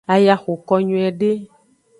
Aya 0.13 0.35
xoko 0.43 0.73
nyuiede. 0.85 1.31